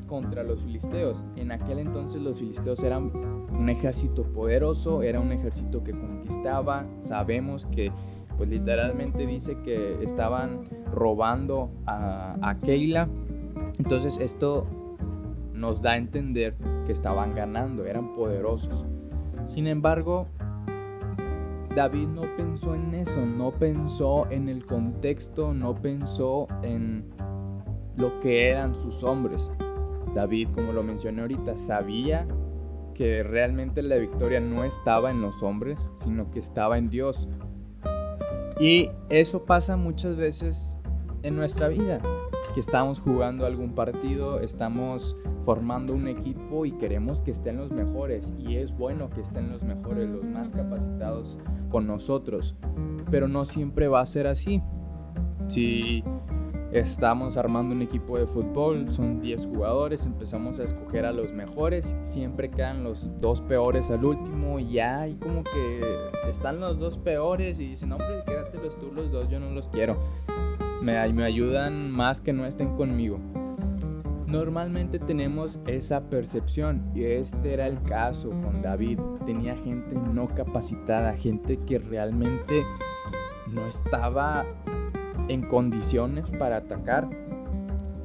contra 0.06 0.44
los 0.44 0.62
filisteos. 0.62 1.26
En 1.36 1.52
aquel 1.52 1.80
entonces 1.80 2.22
los 2.22 2.38
filisteos 2.38 2.84
eran 2.84 3.12
un 3.50 3.70
ejército 3.70 4.24
poderoso, 4.24 5.02
era 5.02 5.20
un 5.20 5.32
ejército 5.32 5.84
que 5.84 5.94
conquistaba. 5.94 6.86
Sabemos 7.04 7.66
que 7.66 7.92
pues 8.38 8.50
literalmente 8.50 9.26
dice 9.26 9.58
que 9.64 10.04
estaban 10.04 10.62
robando 10.92 11.72
a, 11.86 12.56
Keila. 12.64 13.08
Entonces 13.78 14.20
esto 14.20 14.68
nos 15.54 15.82
da 15.82 15.92
a 15.92 15.98
entender 15.98 16.56
que 16.86 16.92
estaban 16.92 17.36
ganando, 17.36 17.86
eran 17.86 18.16
poderosos. 18.16 18.86
Sin 19.46 19.68
embargo, 19.68 20.28
David 21.76 22.08
no 22.08 22.22
pensó 22.36 22.76
en 22.76 22.94
eso, 22.94 23.26
no 23.26 23.52
pensó 23.52 24.30
en 24.30 24.50
el 24.50 24.66
contexto, 24.66 25.54
no 25.54 25.76
pensó 25.76 26.48
en 26.64 27.06
lo 27.98 28.20
que 28.20 28.50
eran 28.50 28.76
sus 28.76 29.04
hombres. 29.04 29.52
David, 30.14 30.50
como 30.54 30.74
lo 30.74 30.84
mencioné 30.84 31.22
ahorita, 31.22 31.56
sabía 31.56 32.28
que 32.94 33.24
realmente 33.24 33.82
la 33.82 33.96
victoria 33.96 34.40
no 34.40 34.64
estaba 34.64 35.12
en 35.12 35.22
los 35.22 35.42
hombres, 35.42 35.90
sino 35.96 36.30
que 36.32 36.40
estaba 36.40 36.78
en 36.78 36.90
Dios. 36.90 37.28
Y 38.62 38.92
eso 39.10 39.44
pasa 39.44 39.76
muchas 39.76 40.16
veces 40.16 40.78
en 41.24 41.36
nuestra 41.36 41.68
vida, 41.68 42.00
que 42.54 42.60
estamos 42.60 43.00
jugando 43.00 43.48
algún 43.48 43.74
partido, 43.74 44.40
estamos 44.40 45.18
formando 45.42 45.96
un 45.96 46.08
equipo 46.08 46.68
y 46.68 46.72
queremos 46.74 47.24
que 47.24 47.32
estén 47.32 47.58
los 47.58 47.72
mejores. 47.72 48.36
Y 48.38 48.58
es 48.58 48.72
bueno 48.78 49.10
que 49.10 49.22
estén 49.22 49.52
los 49.52 49.64
mejores, 49.64 50.08
los 50.08 50.24
más 50.24 50.52
capacitados 50.52 51.40
con 51.72 51.88
nosotros. 51.88 52.56
Pero 53.10 53.28
no 53.28 53.46
siempre 53.46 53.88
va 53.88 54.02
a 54.02 54.06
ser 54.06 54.28
así. 54.28 54.62
Si 55.48 56.04
estamos 56.72 57.38
armando 57.38 57.76
un 57.76 57.82
equipo 57.82 58.18
de 58.18 58.26
fútbol, 58.26 58.92
son 58.92 59.20
10 59.20 59.48
jugadores, 59.48 60.06
empezamos 60.06 60.60
a 60.60 60.64
escoger 60.64 61.06
a 61.06 61.12
los 61.12 61.34
mejores, 61.34 61.96
siempre 62.04 62.50
quedan 62.50 62.84
los 62.84 63.10
dos 63.20 63.42
peores 63.42 63.92
al 63.92 64.06
último 64.06 64.60
y 64.60 64.72
ya 64.72 65.02
hay 65.02 65.16
como 65.16 65.44
que 65.44 65.82
están 66.30 66.60
los 66.60 66.80
dos 66.80 66.98
peores 66.98 67.60
y 67.60 67.68
dicen, 67.68 67.92
hombre, 67.92 68.24
quédatelos 68.26 68.78
tú 68.80 68.92
los 68.94 69.12
dos, 69.12 69.30
yo 69.30 69.40
no 69.40 69.50
los 69.52 69.68
quiero. 69.70 69.98
Me, 70.82 71.12
me 71.14 71.24
ayudan 71.26 71.92
más 71.92 72.22
que 72.22 72.34
no 72.34 72.46
estén 72.46 72.76
conmigo. 72.76 73.20
Normalmente 74.26 74.98
tenemos 74.98 75.60
esa 75.68 76.10
percepción 76.10 76.90
y 76.96 77.04
este 77.04 77.54
era 77.54 77.68
el 77.68 77.82
caso 77.84 78.30
con 78.30 78.62
David. 78.62 78.98
Tenía 79.26 79.58
gente 79.58 79.94
no 80.14 80.30
capacitada, 80.30 81.14
gente 81.18 81.60
que 81.68 81.80
realmente 81.80 82.64
no 83.52 83.68
estaba 83.68 84.46
en 85.28 85.42
condiciones 85.42 86.26
para 86.38 86.58
atacar. 86.58 87.10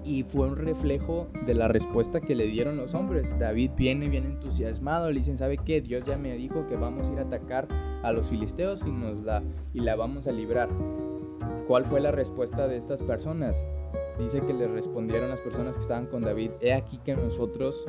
Y 0.04 0.22
fue 0.22 0.46
un 0.48 0.56
reflejo 0.56 1.26
de 1.46 1.54
la 1.54 1.66
respuesta 1.66 2.20
que 2.20 2.36
le 2.36 2.46
dieron 2.46 2.76
los 2.76 2.94
hombres. 2.94 3.28
David 3.40 3.72
viene 3.76 4.08
bien 4.08 4.24
entusiasmado, 4.24 5.10
le 5.10 5.18
dicen, 5.18 5.36
¿sabe 5.36 5.58
qué? 5.58 5.80
Dios 5.80 6.04
ya 6.04 6.16
me 6.16 6.36
dijo 6.36 6.68
que 6.68 6.76
vamos 6.76 7.08
a 7.08 7.12
ir 7.12 7.18
a 7.18 7.22
atacar 7.22 7.66
a 8.04 8.12
los 8.12 8.28
filisteos 8.28 8.84
y, 8.86 8.92
nos 8.92 9.24
la, 9.24 9.42
y 9.74 9.80
la 9.80 9.96
vamos 9.96 10.28
a 10.28 10.32
librar. 10.32 10.68
¿Cuál 11.66 11.84
fue 11.86 12.00
la 12.00 12.12
respuesta 12.12 12.68
de 12.68 12.76
estas 12.76 13.02
personas? 13.02 13.66
dice 14.18 14.40
que 14.40 14.54
le 14.54 14.66
respondieron 14.66 15.28
las 15.28 15.40
personas 15.40 15.76
que 15.76 15.82
estaban 15.82 16.06
con 16.06 16.22
David, 16.22 16.52
he 16.60 16.72
aquí 16.72 16.98
que 16.98 17.14
nosotros, 17.16 17.86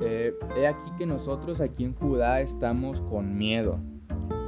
eh, 0.00 0.34
he 0.56 0.66
aquí 0.66 0.90
que 0.98 1.06
nosotros 1.06 1.60
aquí 1.60 1.84
en 1.84 1.94
Judá 1.94 2.40
estamos 2.40 3.00
con 3.02 3.36
miedo. 3.36 3.78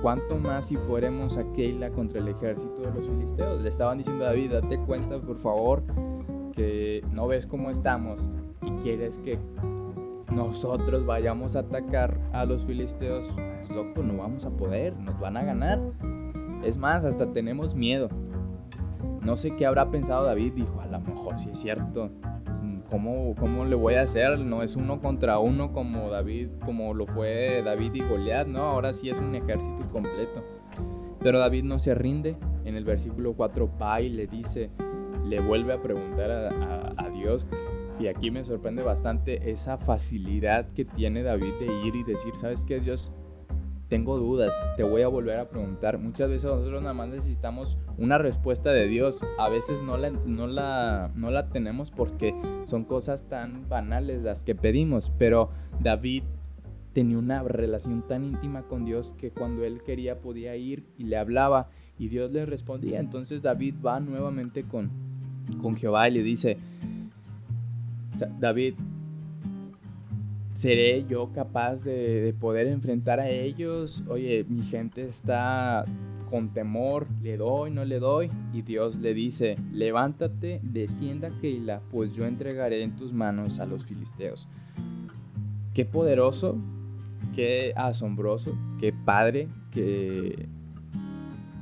¿Cuánto 0.02 0.36
más 0.36 0.66
si 0.66 0.76
fuéramos 0.76 1.36
a 1.38 1.44
Keila 1.52 1.90
contra 1.90 2.20
el 2.20 2.28
ejército 2.28 2.82
de 2.82 2.92
los 2.92 3.08
filisteos? 3.08 3.62
Le 3.62 3.68
estaban 3.68 3.98
diciendo 3.98 4.24
a 4.24 4.28
David, 4.28 4.52
date 4.52 4.78
cuenta 4.78 5.18
por 5.18 5.38
favor 5.38 5.82
que 6.52 7.02
no 7.10 7.26
ves 7.26 7.46
cómo 7.46 7.70
estamos 7.70 8.28
y 8.62 8.70
quieres 8.82 9.18
que 9.18 9.38
nosotros 10.34 11.06
vayamos 11.06 11.56
a 11.56 11.60
atacar 11.60 12.18
a 12.32 12.44
los 12.44 12.64
filisteos. 12.64 13.24
Es 13.60 13.70
loco, 13.70 14.02
no 14.02 14.18
vamos 14.18 14.44
a 14.44 14.50
poder, 14.50 14.96
nos 14.98 15.18
van 15.18 15.36
a 15.36 15.44
ganar. 15.44 15.80
Es 16.64 16.76
más, 16.76 17.04
hasta 17.04 17.32
tenemos 17.32 17.74
miedo. 17.74 18.08
No 19.20 19.36
sé 19.36 19.56
qué 19.56 19.64
habrá 19.64 19.90
pensado 19.90 20.24
David, 20.24 20.52
dijo, 20.54 20.80
a 20.80 20.86
lo 20.86 21.00
mejor 21.00 21.38
si 21.38 21.50
es 21.50 21.58
cierto. 21.58 22.10
¿Cómo, 22.94 23.34
¿Cómo 23.34 23.64
le 23.64 23.74
voy 23.74 23.94
a 23.94 24.02
hacer? 24.02 24.38
No 24.38 24.62
es 24.62 24.76
uno 24.76 25.00
contra 25.00 25.40
uno 25.40 25.72
como 25.72 26.10
David, 26.10 26.50
como 26.64 26.94
lo 26.94 27.08
fue 27.08 27.60
David 27.64 27.92
y 27.94 28.00
Goliat, 28.02 28.46
¿no? 28.46 28.60
Ahora 28.60 28.92
sí 28.92 29.10
es 29.10 29.18
un 29.18 29.34
ejército 29.34 29.90
completo. 29.90 30.44
Pero 31.18 31.40
David 31.40 31.64
no 31.64 31.80
se 31.80 31.96
rinde. 31.96 32.36
En 32.64 32.76
el 32.76 32.84
versículo 32.84 33.34
4, 33.34 33.66
Pai 33.78 34.10
le 34.10 34.28
dice, 34.28 34.70
le 35.24 35.40
vuelve 35.40 35.72
a 35.72 35.82
preguntar 35.82 36.30
a, 36.30 36.94
a 36.96 37.10
Dios 37.10 37.48
y 37.98 38.06
aquí 38.06 38.30
me 38.30 38.44
sorprende 38.44 38.84
bastante 38.84 39.50
esa 39.50 39.76
facilidad 39.76 40.68
que 40.72 40.84
tiene 40.84 41.24
David 41.24 41.52
de 41.58 41.66
ir 41.88 41.96
y 41.96 42.04
decir, 42.04 42.34
¿sabes 42.36 42.64
qué, 42.64 42.78
Dios? 42.78 43.10
Tengo 43.94 44.18
dudas, 44.18 44.52
te 44.76 44.82
voy 44.82 45.02
a 45.02 45.06
volver 45.06 45.38
a 45.38 45.48
preguntar. 45.48 45.98
Muchas 45.98 46.28
veces 46.28 46.46
nosotros 46.46 46.82
nada 46.82 46.94
más 46.94 47.10
necesitamos 47.10 47.78
una 47.96 48.18
respuesta 48.18 48.72
de 48.72 48.88
Dios. 48.88 49.24
A 49.38 49.48
veces 49.48 49.80
no 49.84 49.96
la, 49.96 50.10
no 50.10 50.48
la, 50.48 51.12
no 51.14 51.30
la 51.30 51.48
tenemos 51.50 51.92
porque 51.92 52.34
son 52.64 52.82
cosas 52.82 53.28
tan 53.28 53.68
banales 53.68 54.20
las 54.24 54.42
que 54.42 54.56
pedimos. 54.56 55.12
Pero 55.16 55.50
David 55.78 56.24
tenía 56.92 57.18
una 57.18 57.44
relación 57.44 58.02
tan 58.08 58.24
íntima 58.24 58.62
con 58.62 58.84
Dios 58.84 59.14
que 59.16 59.30
cuando 59.30 59.62
él 59.62 59.80
quería 59.86 60.18
podía 60.18 60.56
ir 60.56 60.84
y 60.98 61.04
le 61.04 61.16
hablaba 61.16 61.68
y 61.96 62.08
Dios 62.08 62.32
le 62.32 62.46
respondía. 62.46 62.98
Entonces 62.98 63.42
David 63.42 63.76
va 63.80 64.00
nuevamente 64.00 64.64
con, 64.64 64.90
con 65.62 65.76
Jehová 65.76 66.08
y 66.08 66.14
le 66.14 66.22
dice, 66.24 66.58
David, 68.40 68.74
¿Seré 70.54 71.04
yo 71.08 71.32
capaz 71.32 71.82
de, 71.82 72.32
poder 72.38 72.68
enfrentar 72.68 73.18
a 73.18 73.28
ellos? 73.28 74.04
Oye, 74.08 74.46
mi 74.48 74.62
gente 74.62 75.02
está 75.02 75.84
con 76.30 76.50
temor, 76.50 77.08
le 77.22 77.36
doy, 77.36 77.72
no 77.72 77.84
le 77.84 77.98
doy. 77.98 78.30
Y 78.52 78.62
Dios 78.62 78.94
le 78.94 79.14
dice, 79.14 79.56
levántate, 79.72 80.60
descienda 80.62 81.30
Keila, 81.40 81.82
pues 81.90 82.14
yo 82.14 82.24
entregaré 82.24 82.84
en 82.84 82.94
tus 82.94 83.12
manos 83.12 83.58
a 83.58 83.66
los 83.66 83.84
filisteos. 83.84 84.48
Qué 85.74 85.84
poderoso, 85.84 86.56
qué 87.34 87.72
asombroso, 87.74 88.56
qué 88.78 88.92
padre 88.92 89.48
que, 89.72 90.48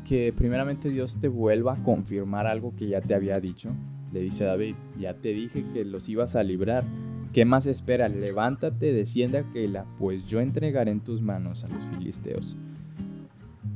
que 0.05 0.35
primeramente 0.35 0.91
Dios 0.91 1.19
te 1.19 1.29
vuelva 1.29 1.77
a 1.77 1.83
confirmar 1.83 2.47
algo 2.47 2.77
que 2.77 2.89
ya 2.89 3.01
te 3.01 3.15
había 3.15 3.41
dicho. 3.41 3.71
Le 4.13 4.21
dice 4.21 4.45
David, 4.45 4.75
ya 5.01 5.15
te 5.15 5.31
dije 5.31 5.65
que 5.73 5.87
los 5.87 6.11
ibas 6.11 6.37
a 6.37 6.43
librar 6.43 6.85
¿Qué 7.33 7.47
más 7.47 7.65
espera? 7.65 8.09
Levántate, 8.09 8.93
desciende 8.93 9.39
a 9.39 9.45
Keila, 9.45 9.87
pues 9.99 10.27
yo 10.27 10.41
entregaré 10.41 10.91
en 10.91 11.01
tus 11.01 11.23
manos 11.23 11.65
a 11.65 11.69
los 11.69 11.83
filisteos. 11.85 12.59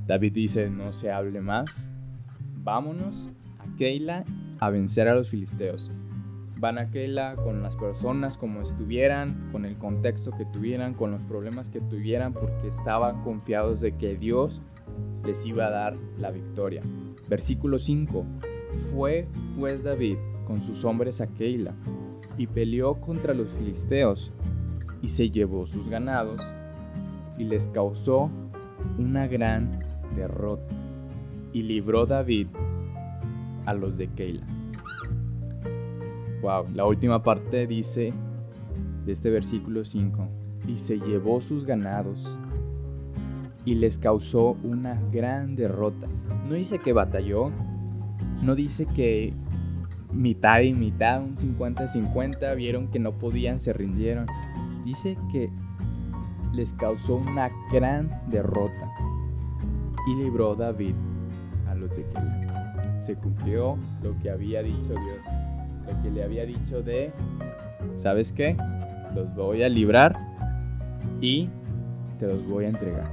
David 0.06 0.34
dice, 0.34 0.68
no 0.68 0.92
se 0.92 1.10
hable 1.10 1.40
más, 1.40 1.90
vámonos 2.62 3.30
a 3.58 3.76
Keila 3.78 4.26
a 4.60 4.68
vencer 4.68 5.08
a 5.08 5.14
los 5.14 5.30
filisteos. 5.30 5.90
Van 6.58 6.76
a 6.76 6.90
Keila 6.90 7.36
con 7.36 7.62
las 7.62 7.76
personas 7.76 8.36
como 8.36 8.60
estuvieran, 8.60 9.48
con 9.52 9.64
el 9.64 9.78
contexto 9.78 10.32
que 10.32 10.44
tuvieran, 10.44 10.92
con 10.92 11.10
los 11.10 11.22
problemas 11.22 11.70
que 11.70 11.80
tuvieran, 11.80 12.34
porque 12.34 12.68
estaban 12.68 13.22
confiados 13.22 13.80
de 13.80 13.96
que 13.96 14.16
Dios 14.16 14.60
les 15.24 15.46
iba 15.46 15.66
a 15.66 15.70
dar 15.70 15.96
la 16.18 16.30
victoria. 16.30 16.82
Versículo 17.26 17.78
5. 17.78 18.22
Fue 18.92 19.26
pues 19.58 19.82
David 19.82 20.18
con 20.46 20.60
sus 20.60 20.84
hombres 20.84 21.22
a 21.22 21.26
Keila 21.26 21.74
y 22.38 22.46
peleó 22.46 23.00
contra 23.00 23.34
los 23.34 23.48
filisteos 23.48 24.32
y 25.02 25.08
se 25.08 25.30
llevó 25.30 25.66
sus 25.66 25.88
ganados 25.88 26.40
y 27.38 27.44
les 27.44 27.68
causó 27.68 28.30
una 28.98 29.26
gran 29.26 29.80
derrota 30.14 30.74
y 31.52 31.62
libró 31.62 32.06
David 32.06 32.48
a 33.64 33.74
los 33.74 33.98
de 33.98 34.08
Keila. 34.08 34.46
Wow, 36.42 36.66
la 36.74 36.84
última 36.84 37.22
parte 37.22 37.66
dice 37.66 38.12
de 39.04 39.12
este 39.12 39.30
versículo 39.30 39.84
5, 39.84 40.28
y 40.66 40.76
se 40.76 40.98
llevó 40.98 41.40
sus 41.40 41.64
ganados 41.64 42.38
y 43.64 43.74
les 43.74 43.98
causó 43.98 44.56
una 44.62 45.00
gran 45.12 45.56
derrota. 45.56 46.06
No 46.48 46.54
dice 46.54 46.78
que 46.78 46.92
batalló, 46.92 47.50
no 48.42 48.54
dice 48.54 48.86
que 48.86 49.32
mitad 50.12 50.60
y 50.60 50.72
mitad, 50.72 51.22
un 51.22 51.36
50-50, 51.36 52.56
vieron 52.56 52.88
que 52.88 52.98
no 52.98 53.12
podían, 53.12 53.60
se 53.60 53.72
rindieron. 53.72 54.26
Dice 54.84 55.16
que 55.30 55.50
les 56.52 56.72
causó 56.72 57.16
una 57.16 57.50
gran 57.72 58.22
derrota 58.30 58.90
y 60.06 60.14
libró 60.22 60.54
David 60.54 60.94
a 61.68 61.74
los 61.74 61.90
de. 61.96 62.06
Se 63.04 63.14
cumplió 63.14 63.76
lo 64.02 64.18
que 64.18 64.30
había 64.30 64.62
dicho 64.62 64.88
Dios, 64.88 65.26
lo 65.86 66.02
que 66.02 66.10
le 66.10 66.24
había 66.24 66.44
dicho 66.44 66.82
de, 66.82 67.12
¿sabes 67.96 68.32
qué? 68.32 68.56
Los 69.14 69.34
voy 69.34 69.62
a 69.62 69.68
librar 69.68 70.18
y 71.20 71.48
te 72.18 72.26
los 72.26 72.46
voy 72.46 72.64
a 72.64 72.68
entregar. 72.68 73.10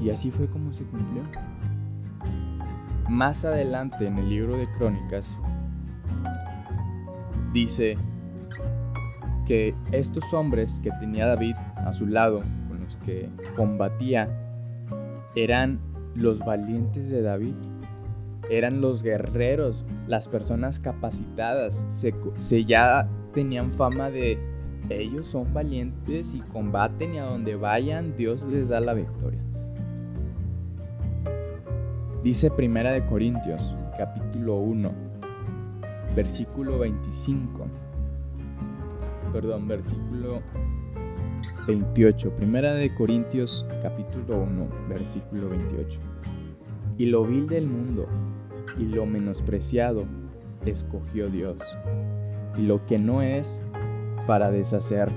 Y 0.00 0.10
así 0.10 0.30
fue 0.30 0.46
como 0.48 0.72
se 0.72 0.84
cumplió. 0.84 1.22
Más 3.08 3.44
adelante 3.44 4.06
en 4.06 4.18
el 4.18 4.28
libro 4.30 4.56
de 4.56 4.70
Crónicas 4.70 5.38
dice 7.52 7.96
que 9.46 9.74
estos 9.92 10.32
hombres 10.32 10.80
que 10.82 10.90
tenía 11.00 11.26
David 11.26 11.56
a 11.76 11.92
su 11.92 12.06
lado, 12.06 12.42
con 12.68 12.80
los 12.84 12.96
que 12.98 13.28
combatía, 13.56 14.28
eran 15.34 15.80
los 16.14 16.40
valientes 16.40 17.10
de 17.10 17.22
David, 17.22 17.54
eran 18.48 18.80
los 18.80 19.02
guerreros, 19.02 19.84
las 20.06 20.28
personas 20.28 20.80
capacitadas, 20.80 21.84
se, 21.88 22.64
ya 22.64 23.08
tenían 23.32 23.72
fama 23.72 24.10
de 24.10 24.38
ellos 24.88 25.26
son 25.26 25.52
valientes 25.52 26.34
y 26.34 26.40
combaten 26.40 27.14
y 27.14 27.18
a 27.18 27.24
donde 27.24 27.54
vayan 27.54 28.16
Dios 28.16 28.42
les 28.42 28.68
da 28.68 28.80
la 28.80 28.94
victoria. 28.94 29.40
Dice 32.24 32.50
Primera 32.50 32.92
de 32.92 33.04
Corintios, 33.06 33.74
capítulo 33.96 34.56
1, 34.56 35.09
versículo 36.14 36.78
25. 36.78 37.66
Perdón, 39.32 39.68
versículo 39.68 40.42
28. 41.66 42.30
Primera 42.36 42.74
de 42.74 42.94
Corintios, 42.94 43.66
capítulo 43.82 44.42
1, 44.42 44.68
versículo 44.88 45.48
28. 45.48 46.00
Y 46.98 47.06
lo 47.06 47.24
vil 47.24 47.46
del 47.46 47.66
mundo 47.66 48.06
y 48.78 48.84
lo 48.84 49.06
menospreciado 49.06 50.04
escogió 50.66 51.28
Dios. 51.28 51.58
Y 52.56 52.62
lo 52.62 52.84
que 52.86 52.98
no 52.98 53.22
es 53.22 53.60
para 54.26 54.50
deshacer 54.50 55.08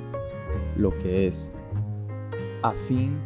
lo 0.78 0.98
que 1.00 1.28
es, 1.28 1.52
a 2.62 2.72
fin 2.72 3.18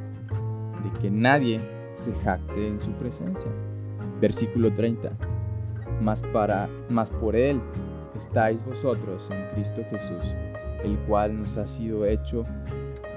de 0.83 1.00
que 1.00 1.12
nadie 1.12 1.62
se 1.97 2.13
jacte 2.13 2.67
en 2.67 2.79
su 2.79 2.91
presencia. 2.91 3.50
Versículo 4.19 4.74
30. 4.74 5.12
Mas 6.01 6.22
para 6.34 6.70
mas 6.89 7.10
por 7.10 7.36
él 7.36 7.62
estáis 8.16 8.63
vosotros 8.63 9.30
en 9.32 9.48
Cristo 9.54 9.82
Jesús, 9.89 10.34
el 10.84 10.98
cual 11.08 11.39
nos 11.39 11.58
ha 11.58 11.68
sido 11.68 12.06
hecho 12.06 12.46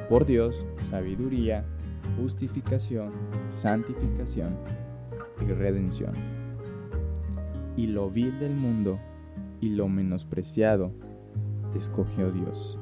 por 0.08 0.26
Dios 0.26 0.64
sabiduría, 0.82 1.64
justificación, 2.16 3.12
santificación 3.50 4.56
y 5.40 5.52
redención. 5.52 6.14
Y 7.76 7.86
lo 7.86 8.10
vil 8.10 8.38
del 8.40 8.54
mundo 8.54 8.98
y 9.60 9.70
lo 9.70 9.88
menospreciado 9.88 10.92
escogió 11.74 12.30
Dios. 12.32 12.78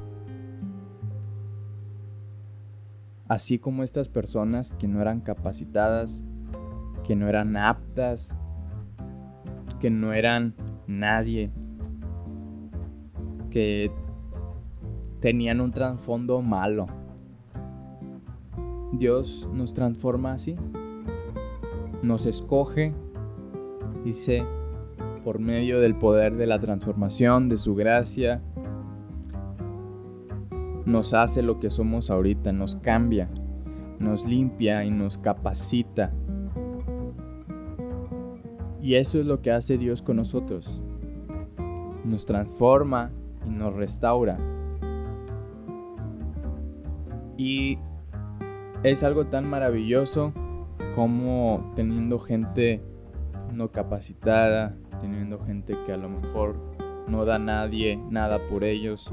Así 3.27 3.59
como 3.59 3.83
estas 3.83 4.09
personas 4.09 4.71
que 4.71 4.87
no 4.87 5.01
eran 5.01 5.21
capacitadas, 5.21 6.23
que 7.03 7.15
no 7.15 7.29
eran 7.29 7.55
aptas, 7.57 8.35
que 9.79 9.89
no 9.89 10.13
eran 10.13 10.53
nadie, 10.87 11.51
que 13.49 13.91
tenían 15.19 15.61
un 15.61 15.71
trasfondo 15.71 16.41
malo. 16.41 16.87
Dios 18.93 19.47
nos 19.53 19.73
transforma 19.73 20.33
así, 20.33 20.55
nos 22.01 22.25
escoge, 22.25 22.93
dice, 24.03 24.43
por 25.23 25.39
medio 25.39 25.79
del 25.79 25.95
poder 25.95 26.35
de 26.35 26.47
la 26.47 26.59
transformación, 26.59 27.49
de 27.49 27.57
su 27.57 27.75
gracia, 27.75 28.41
nos 30.85 31.13
hace 31.13 31.43
lo 31.43 31.59
que 31.59 31.69
somos 31.69 32.09
ahorita, 32.09 32.51
nos 32.51 32.75
cambia, 32.75 33.29
nos 33.99 34.25
limpia 34.25 34.83
y 34.85 34.91
nos 34.91 35.17
capacita. 35.17 36.11
Y 38.81 38.95
eso 38.95 39.19
es 39.19 39.25
lo 39.25 39.41
que 39.41 39.51
hace 39.51 39.77
Dios 39.77 40.01
con 40.01 40.17
nosotros. 40.17 40.81
Nos 42.05 42.25
transforma 42.25 43.11
y 43.45 43.49
nos 43.49 43.75
restaura. 43.75 44.37
Y 47.37 47.77
es 48.83 49.03
algo 49.03 49.27
tan 49.27 49.49
maravilloso 49.49 50.33
como 50.95 51.71
teniendo 51.75 52.19
gente 52.19 52.81
no 53.53 53.71
capacitada, 53.71 54.75
teniendo 55.01 55.39
gente 55.39 55.77
que 55.85 55.93
a 55.93 55.97
lo 55.97 56.09
mejor 56.09 56.55
no 57.07 57.25
da 57.25 57.39
nadie 57.39 57.97
nada 58.09 58.39
por 58.49 58.63
ellos, 58.63 59.11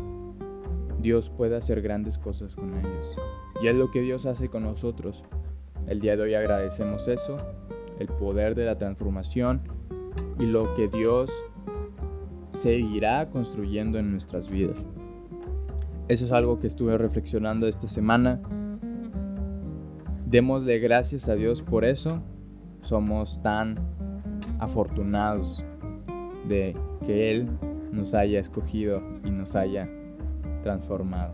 Dios 1.00 1.30
puede 1.30 1.56
hacer 1.56 1.82
grandes 1.82 2.18
cosas 2.18 2.56
con 2.56 2.76
ellos. 2.78 3.16
Y 3.62 3.68
es 3.68 3.76
lo 3.76 3.90
que 3.90 4.00
Dios 4.00 4.26
hace 4.26 4.48
con 4.48 4.64
nosotros. 4.64 5.24
El 5.86 6.00
día 6.00 6.16
de 6.16 6.22
hoy 6.22 6.34
agradecemos 6.34 7.06
eso, 7.08 7.36
el 7.98 8.08
poder 8.08 8.54
de 8.54 8.64
la 8.64 8.78
transformación 8.78 9.62
y 10.38 10.46
lo 10.46 10.74
que 10.74 10.88
Dios 10.88 11.32
seguirá 12.52 13.28
construyendo 13.30 13.98
en 13.98 14.10
nuestras 14.10 14.50
vidas. 14.50 14.78
Eso 16.08 16.24
es 16.24 16.32
algo 16.32 16.60
que 16.60 16.66
estuve 16.66 16.96
reflexionando 16.96 17.66
esta 17.66 17.88
semana. 17.88 18.40
Démosle 20.26 20.78
gracias 20.78 21.28
a 21.28 21.34
Dios 21.34 21.62
por 21.62 21.84
eso. 21.84 22.14
Somos 22.82 23.42
tan 23.42 23.76
afortunados 24.58 25.64
de 26.48 26.76
que 27.04 27.30
Él 27.30 27.48
nos 27.92 28.14
haya 28.14 28.38
escogido 28.38 29.02
y 29.24 29.30
nos 29.30 29.56
haya 29.56 29.88
transformado. 30.62 31.32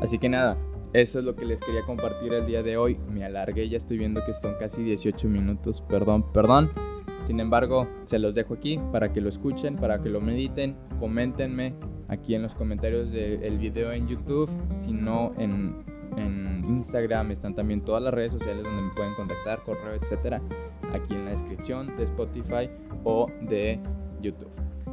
Así 0.00 0.18
que 0.18 0.28
nada, 0.28 0.56
eso 0.92 1.18
es 1.18 1.24
lo 1.24 1.34
que 1.34 1.44
les 1.44 1.60
quería 1.60 1.82
compartir 1.82 2.34
el 2.34 2.46
día 2.46 2.62
de 2.62 2.76
hoy. 2.76 2.98
Me 3.10 3.24
alargué, 3.24 3.68
ya 3.68 3.78
estoy 3.78 3.98
viendo 3.98 4.24
que 4.24 4.34
son 4.34 4.54
casi 4.58 4.82
18 4.82 5.28
minutos, 5.28 5.82
perdón, 5.88 6.32
perdón. 6.32 6.70
Sin 7.26 7.40
embargo, 7.40 7.88
se 8.04 8.18
los 8.18 8.34
dejo 8.34 8.54
aquí 8.54 8.78
para 8.90 9.12
que 9.12 9.20
lo 9.20 9.28
escuchen, 9.28 9.76
para 9.76 10.02
que 10.02 10.08
lo 10.08 10.20
mediten, 10.20 10.76
coméntenme 10.98 11.74
aquí 12.08 12.34
en 12.34 12.42
los 12.42 12.54
comentarios 12.54 13.10
del 13.10 13.58
video 13.58 13.92
en 13.92 14.08
YouTube, 14.08 14.50
si 14.84 14.92
no 14.92 15.32
en, 15.38 15.84
en 16.16 16.64
Instagram 16.68 17.30
están 17.30 17.54
también 17.54 17.82
todas 17.82 18.02
las 18.02 18.12
redes 18.12 18.32
sociales 18.32 18.64
donde 18.64 18.82
me 18.82 18.90
pueden 18.94 19.14
contactar, 19.14 19.62
correo, 19.62 19.94
etcétera, 19.94 20.42
aquí 20.92 21.14
en 21.14 21.24
la 21.24 21.30
descripción 21.30 21.96
de 21.96 22.04
Spotify 22.04 22.68
o 23.04 23.28
de 23.42 23.80
YouTube. 24.22 24.50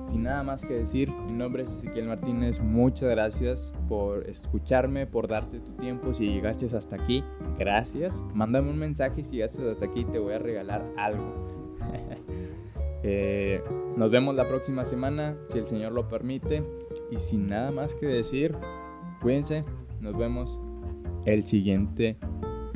Sin 0.10 0.24
nada 0.24 0.42
más 0.42 0.66
que 0.66 0.74
decir, 0.74 1.12
mi 1.12 1.34
nombre 1.34 1.64
es 1.64 1.70
Ezequiel 1.70 2.08
Martínez. 2.08 2.60
Muchas 2.60 3.10
gracias 3.10 3.74
por 3.88 4.28
escucharme, 4.28 5.06
por 5.06 5.28
darte 5.28 5.60
tu 5.60 5.74
tiempo. 5.74 6.14
Si 6.14 6.26
llegaste 6.28 6.66
hasta 6.76 6.96
aquí, 6.96 7.24
gracias. 7.60 8.22
Mándame 8.34 8.72
un 8.72 8.80
mensaje 8.80 9.24
si 9.24 9.34
llegaste 9.34 9.70
hasta 9.70 9.86
aquí, 9.86 10.06
te 10.06 10.18
voy 10.18 10.34
a 10.34 10.40
regalar 10.40 10.84
algo. 10.98 11.78
Eh, 13.02 13.64
nos 13.96 14.12
vemos 14.12 14.36
la 14.36 14.46
próxima 14.46 14.84
semana, 14.84 15.38
si 15.48 15.58
el 15.58 15.66
Señor 15.66 15.94
lo 15.94 16.10
permite. 16.10 16.64
Y 17.10 17.18
sin 17.18 17.48
nada 17.48 17.72
más 17.72 17.96
que 17.96 18.06
decir, 18.06 18.54
cuídense. 19.22 19.64
Nos 20.02 20.18
vemos 20.18 20.62
el 21.26 21.46
siguiente 21.46 22.18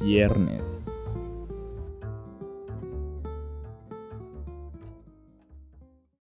viernes. 0.02 1.14